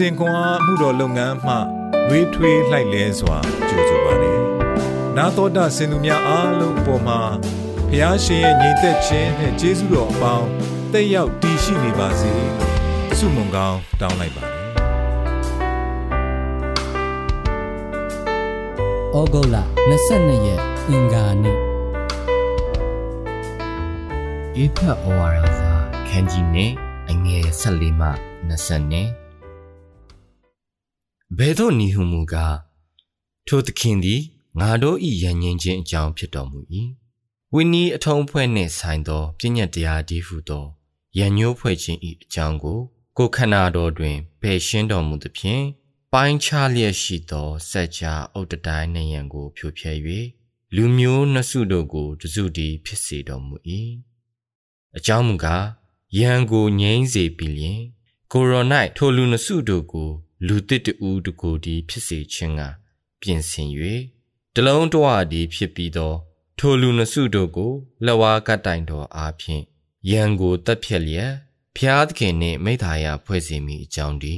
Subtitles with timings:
[0.00, 1.54] စဉ်ခွန်အားမှုတော်လုပ်ငန်းမှ
[2.08, 3.36] နှွေးထွေးလှိုက်လဲစွာ
[3.68, 4.40] ကြိုဆိုပါတယ်။
[5.16, 7.20] နာတော်တာစင်သူများအားလုံးအပေါ်မှာ
[7.90, 10.48] ဖျားရှင်ရဲ့ညီသက်ခြင်းနဲ့ကျေးဇူးတော်အပေါင်း
[10.92, 12.32] တက်ရောက်တည်ရှိနေပါစေ။
[13.18, 14.56] ဆုမွန်ကောင်းတောင်းလိုက်ပါတယ်။
[19.14, 19.56] ဩဂုတ်လ
[20.00, 21.58] 22ရက်အင်္ဂါနေ့
[24.62, 25.72] ဧဖတ်ဩဝါဒစာ
[26.08, 26.72] ခန်းကြီးနဲ့
[27.10, 28.08] အငယ်14မှ
[28.50, 29.19] 20နဲ့
[31.38, 32.56] ဘယ်သို့နီဟုမူကား
[33.46, 34.22] ထိုသခင်သည်
[34.60, 36.60] ငါတို့၏ယဉ်ငင်းခြင်းအကြောင်းဖြစ်တော်မူ၏
[37.52, 40.64] ဝိနည်းအထုံးဖွဲ့နှင့်ဆိုင်သောပြည့်ညတ်တရားဒီဟုသော
[41.18, 42.78] ယဉ်ညိုးဖွဲ့ခြင်း၏အကြောင်းကို
[43.16, 45.64] ကိုခန္ဓာတော်တွင်ပယ်ရှင်းတော်မူသဖြင့်
[46.12, 49.98] ပိုင်းခြားလျက်ရှိသောစัจ जा အုတ်တတိုင်းနှင့်ရန်ကို ဖြိုဖျက်၍
[50.74, 53.56] လူမျိုးနှစုတို့ကိုတစုတည်းဖြစ်စေတော်မူ၏
[54.96, 55.66] အကြောင်းမူကား
[56.18, 57.80] ယံကိုငြိမ့်စေပြီးလျင်
[58.32, 58.64] ကိုရို၌
[58.96, 60.10] ထိုလူနှစုတို့ကို
[60.46, 62.62] လူတစ်တူတကိုဒီဖြစ်စေခြင်းက
[63.20, 63.68] ပြင်ဆင်၍
[64.54, 66.14] တလုံးတဝဒီဖြစ်ပြီးသော
[66.58, 67.72] ထိုလူနှစုတို့ကို
[68.04, 69.62] လက်ဝါးကတိုင်တော်အားဖြင့်
[70.10, 71.32] ယံကိုတက်ဖြက်လျက်
[71.76, 74.36] ဖျားသခင်နှင့်မိသားရဖွဲ့စီမိအကြောင်းဒီ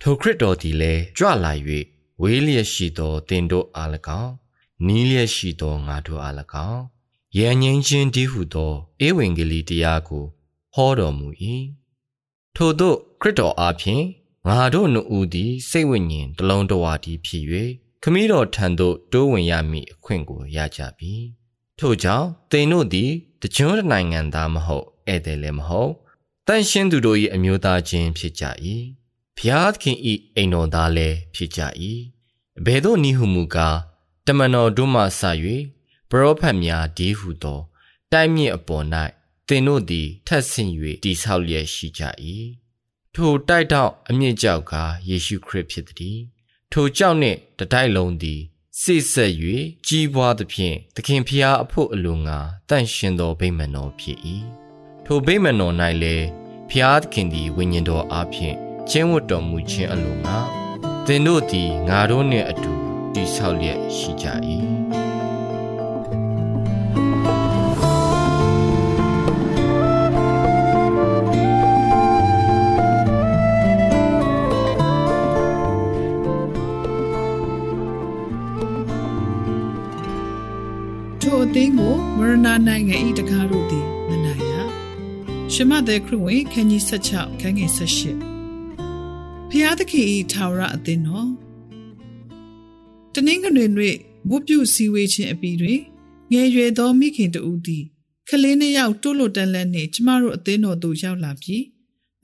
[0.00, 1.52] ထိုခရစ်တော်သည်လည်းကြွလာ၍
[2.22, 3.88] ဝေးလျက်ရှိသောတင်တို့အား၎
[4.22, 4.32] င်း
[4.86, 6.34] နီးလျက်ရှိသောငါတို့အား၎
[6.70, 6.82] င်း
[7.38, 8.72] ယဉ်ငိမ့်ခြင်းတည်းဟုသော
[9.06, 10.24] ဧဝံဂေလိတရားကို
[10.74, 11.28] ဟောတော်မူ၏
[12.56, 14.04] ထို့သောခရစ်တော်အားဖြင့်
[14.48, 17.44] ငါတို့နှုတ်ဦးသည်စိတ်ဝိညာဉ်တလုံးတဝါတည်းဖြစ်၍
[18.02, 21.12] ခမည်းတော်ထံသို့တိုးဝင်ရမည့်အခွင့်ကိုရကြပြီ
[21.78, 25.92] ထို့ကြောင့်သင်တို့သည်တကြွနိုင်ငံသားမဟုတ်ဧည့်သည်လည်းမဟုတ်
[26.46, 28.44] တန်ရှင်းသူတို့၏အမျိုးသားချင်းဖြစ်ကြ၏
[29.38, 29.98] ဖျားသခင်၏
[30.36, 31.60] အိမ်တော်သားလည်းဖြစ်ကြ၏
[32.64, 33.78] ဘယ်သို့နည်းဟုမူကား
[34.26, 35.20] တမန်တော်တို့မှဆ၍
[36.10, 37.60] ပရောဖက်များဒီဟုသော
[38.12, 38.84] တိုက်မြစ်အပေါ်၌
[39.48, 40.70] သင်တို့သည်ထက်ဆင့်၍
[41.04, 42.02] တိဆောက်လျက်ရှိကြ၏
[43.16, 44.72] ထိုတိုက်တော့အမြင့်ကြောက်က
[45.08, 46.18] ယေရှုခရစ်ဖြစ်သည်
[46.72, 48.40] ထိုကြောက်နှင့်တတိုက်လုံးသည်
[48.80, 49.32] စိတ်ဆက်၍
[49.86, 52.38] ကြီးပွားသဖြင့်သခင်ဖျားအဖို့အလိုငါ
[52.68, 54.18] တန့်ရှင်သောဗိမာန်တော်ဖြစ်၏
[55.04, 56.26] ထိုဗိမာန်တော်၌လည်း
[56.70, 58.56] ဖျားသခင်သည်ဝိညာဉ်တော်အားဖြင့်
[58.90, 60.38] ကျင့်ဝတ်တော်မူခြင်းအလိုငါ
[61.06, 62.72] သင်တို့သည်ငါတို့နှင့်အတူ
[63.14, 64.26] တည်ဆောက်လျက်ရှိကြ၏
[81.74, 84.54] သင်းကိုမရဏနိုင်ငံဤတကားတို့သည်မနိုင်ရ
[85.52, 87.70] ရှမတဲ့ခရဝင်ခန်းကြီး16ခန်းငယ်
[88.38, 91.28] 18ဖျားသခင်ဤထာဝရအသင်းတော်
[93.14, 93.96] တနင်္ဂနွေနေ့
[94.30, 95.80] ဝတ်ပြုစည်းဝေးခြင်းအပြီးတွင်
[96.32, 97.84] ငယ်ရွယ်သောမိခင်တူသည်
[98.28, 101.62] ခလေးနှစ်ယောက်တိုးလို့တန်လန်းနှင့်ကျမတို့အသင်းတော်သို့ရောက်လာပြီး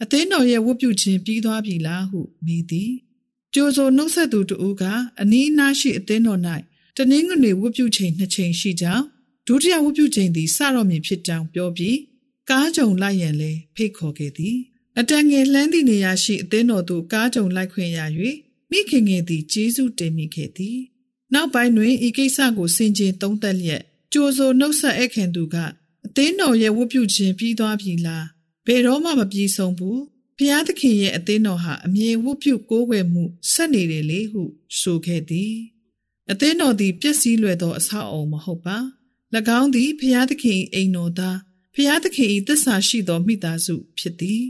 [0.02, 2.92] အသင်းတော်ရဲ့ဝတ်ပြုခြင်းပြီးသွားပြီလားဟုမေးသည်
[3.54, 4.82] ကြိုးစိုးနှုတ်ဆက်သူတူက
[5.20, 6.40] အနီးအနားရှိအသင်းတော်၌
[6.96, 9.06] တနင်္ဂနွေဝတ်ပြုချိန်နှစ်ချိန်ရှိကြောင်း
[9.46, 11.98] ဒုတိယဝတ်ပြုချိန်သည်စတော့မည်ဖြစ်ကြောင်းပြောပြီး
[12.50, 14.56] ကားကြုံလိုက်ရန်လဲဖိတ်ခေါ်ခဲ့သည်
[14.98, 18.00] အတန်ငယ်လှမ်းသည့်နေရာရှိအသင်းတော်သို့ကားကြုံလိုက်ခွင့်ရ၍
[18.70, 20.78] မိခင်ငယ်သည်ကျေးဇူးတင်မိခဲ့သည်
[21.34, 25.56] နောက်ပိုင်းတွင်ဤကိစ္စကိုစင်ကြင်သုံးသပ်လျက်ကြိုးစိုးနှုတ်ဆက်အခင်သူက
[26.06, 28.26] အသင်းတော်ရဲ့ဝတ်ပြုခြင်းပြီးသွားပြီလား
[28.66, 30.00] ဘယ်တော့မှမပြီးဆုံးဘူး
[30.38, 34.42] ဖျားသခင်ရဲ့အသင်းတော်ဟာအမြဲဝတ်ပြုကိုးကွယ်မှုဆက်နေတယ်လေဟု
[34.80, 35.54] ဆိုခဲ့သည်
[36.30, 38.78] အသင်းတော်သည်ပျက်စီးလွယ်သောအဆောက်အအုံမဟုတ်ပါ၎
[39.58, 41.38] င်းသည်ဖျားသခင်၏အိမ်တော်သား
[41.74, 44.42] ဖျားသခင်၏သစ္စာရှိသောမိသားစုဖြစ်သည်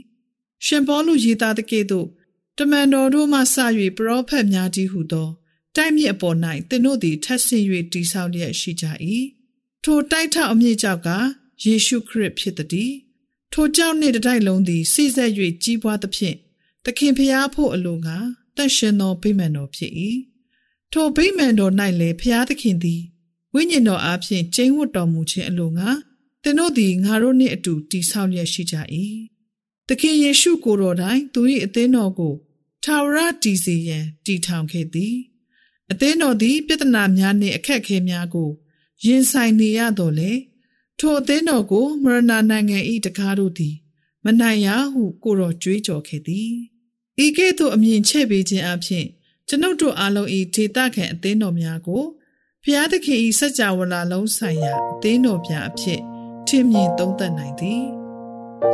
[0.66, 2.08] ရှင်ပေါလုရေးသားတဲ့ကဲ့သို့
[2.58, 3.42] တမန်တော်တို့မှစ၍
[3.96, 5.28] ပရောဖက်များကြီးဟုသော
[5.76, 6.36] တိုက်မြစ်အပေါ်၌
[6.68, 8.86] သင်တို့သည်ထပ်ဆင့်၍တိဆောက်လျက်ရှိကြ၏
[9.84, 11.08] ထိုတိုက်ထောက်အမြင့်ကြောက်က
[11.64, 12.92] ယေရှုခရစ်ဖြစ်သည်
[13.52, 15.30] ထိုကြောင့်နှင့်တိုက်လုံးသည်စိစက်၍
[15.62, 16.36] ကြီးပွားသဖြင့်
[16.84, 18.18] သခင်ဖျားဖို့အလိုငါ
[18.56, 19.92] တတ်ရှင်သောဗိမာန်တော်ဖြစ်၏
[20.92, 23.02] ထိုဗိမာန်တော်၌လည်းဖျားသခင်သည်
[23.54, 25.88] ဝိညာဉ်တော်အားဖြင့်ကျိန်းဝတ်တော်မူခြင်းအလိုငါ
[26.42, 28.76] သင်တို့သည်ငါတို့နှင့်အတူတည်ဆောက်လျက်ရှိကြ၏
[29.88, 32.34] သခင်ယေရှုကိုယ်တော်တိုင်သူ၏အသင်းတော်ကို
[32.84, 35.14] ထာဝရတည်စေရန်တည်ထောင်ခဲ့သည်
[35.90, 38.50] အသင်းတော်သည်ပြဿနာများနှင့်အခက်အခဲများကို
[39.04, 40.32] ရင်ဆိုင်နေရတော့လေ
[40.98, 43.74] ထိုအသင်းတော်ကိုမရဏနိုင်ငံ၏တကားတို့သည်
[44.24, 46.52] မနိုင်ရဟုကိုတော်ကြွေးကြော်ခဲ့သည်
[47.24, 49.06] ဤကဲ့သို့အမြင်ချဲ့ပေးခြင်းအပြင်
[49.48, 52.02] ကျွန်ုပ်တို့အားလုံး၏ဒေတာခံအသင်းတော်များကို
[52.64, 56.00] ဖျားသခင်ဤစัจ java လာလုံးဆိုင်ရာအသင်းတော်ပြအဖြစ်
[56.48, 57.82] ထင်မြင်သုံးသပ်နိုင်သည်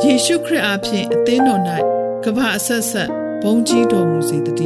[0.02, 1.62] ယေရှုခရစ်အားဖြင့်အသင်းတော်၌
[2.24, 3.10] ကမ္ဘာအဆက်ဆက်
[3.42, 4.56] ဘုန်းကြီးတော်မူစေတည်း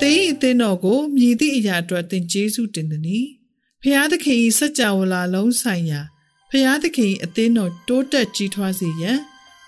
[0.00, 3.26] တေးအသင်းတော်ကိုမြည်သည့်အရာအတွက်သင်ကျေးဇူးတင်သည်။
[3.82, 6.00] ဖျားသခင်ဤစัจ java လာလုံးဆိုင်ရာ
[6.50, 9.18] ဖျားသခင်အသင်းတော်တိုးတက်ကြီးထွားစေရန်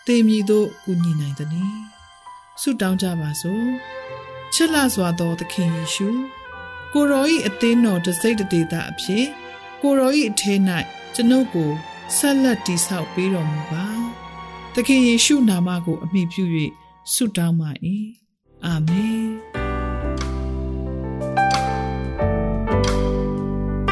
[0.07, 1.75] တေမီတို့ကူညီနိုင်သည်။
[2.61, 3.67] ဆုတောင်းကြပါစို့။
[4.55, 6.09] ချစ်လာစွာသောသခင်ယေရှု
[6.93, 9.27] ကိုရောဤအသင်းတော်တစိတ်တည်းတာအဖြစ်
[9.83, 10.55] ကိုရောဤအထဲ၌
[11.15, 11.71] ကျွန်ုပ်ကို
[12.17, 13.85] ဆက်လက်တည်ဆောက်ပေးတော်မူပါ။
[14.75, 16.45] သခင်ယေရှုနာမကိုအမိပြု၍
[17.13, 17.71] ဆုတောင်းပါ၏။
[18.67, 19.25] အာမင်။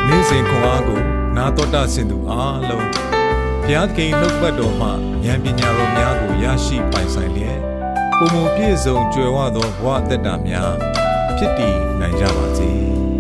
[0.08, 1.00] နေ့စဉ်ခွန်အားကို
[1.37, 2.84] နာတော်တာဆင်သူအားလုံး
[3.66, 4.88] ဘုရားသခင်နှုတ်ပတ်တော်မှ
[5.25, 7.58] ဉာဏ်ပညာတော်များကိုရရှိပိုင်ဆိုင်လျက်
[8.19, 10.72] ပုံမပြည့်စုံကြွယ်ဝသောဘဝအသက်တာများ
[11.37, 12.70] ဖြစ်တည်နိုင်ကြပါစေ။